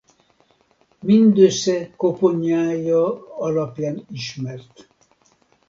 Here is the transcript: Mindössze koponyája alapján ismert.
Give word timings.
Mindössze 0.99 1.91
koponyája 1.95 3.35
alapján 3.37 4.05
ismert. 4.11 4.87